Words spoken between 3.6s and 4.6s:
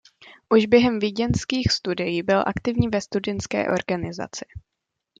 organizaci.